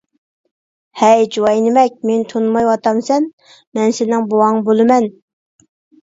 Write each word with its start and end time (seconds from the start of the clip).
ھەي 0.99 1.19
جۇۋايىنىمەك، 1.33 1.99
مېنى 2.09 2.25
تونۇمايۋاتامسەن، 2.31 3.27
مەن 3.79 3.93
سېنىڭ 3.99 4.25
بوۋاڭ 4.31 4.57
بولىمەن. 4.71 5.07